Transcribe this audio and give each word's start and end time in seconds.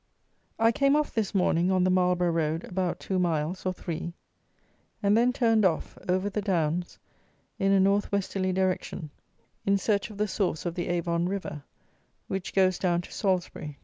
_I 0.58 0.72
came 0.72 0.96
off 0.96 1.12
this 1.14 1.34
morning 1.34 1.70
on 1.70 1.84
the 1.84 1.90
Marlborough 1.90 2.30
road 2.32 2.64
about 2.64 2.98
two 3.00 3.18
miles, 3.18 3.66
or 3.66 3.74
three, 3.74 4.14
and 5.02 5.14
then 5.14 5.30
turned 5.30 5.62
off, 5.66 5.98
over 6.08 6.30
the 6.30 6.40
downs, 6.40 6.98
in 7.58 7.70
a 7.70 7.78
north 7.80 8.10
westerly 8.10 8.50
direction, 8.54 9.10
in 9.66 9.76
search 9.76 10.08
of 10.08 10.16
the 10.16 10.26
source 10.26 10.64
of 10.64 10.74
the 10.74 10.88
Avon 10.88 11.26
River, 11.28 11.64
which 12.28 12.54
goes 12.54 12.78
down 12.78 13.02
to 13.02 13.12
Salisbury. 13.12 13.78